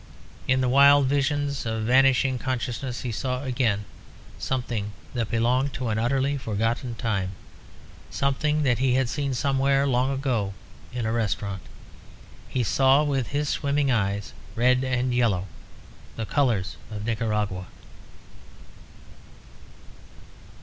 In 0.47 0.61
the 0.61 0.67
wild 0.67 1.05
visions 1.05 1.63
of 1.63 1.83
vanishing 1.83 2.39
consciousness, 2.39 3.01
he 3.01 3.11
saw 3.11 3.43
again 3.43 3.85
something 4.39 4.93
that 5.13 5.29
belonged 5.29 5.73
to 5.73 5.89
an 5.89 5.99
utterly 5.99 6.39
forgotten 6.39 6.95
time, 6.95 7.33
something 8.09 8.63
that 8.63 8.79
he 8.79 8.95
had 8.95 9.07
seen 9.09 9.35
somewhere 9.35 9.85
long 9.85 10.11
ago 10.11 10.55
in 10.91 11.05
a 11.05 11.11
restaurant. 11.11 11.61
He 12.49 12.63
saw, 12.63 13.03
with 13.03 13.27
his 13.27 13.47
swimming 13.47 13.91
eyes, 13.91 14.33
red 14.55 14.83
and 14.83 15.13
yellow, 15.13 15.45
the 16.15 16.25
colours 16.25 16.77
of 16.89 17.05
Nicaragua. 17.05 17.67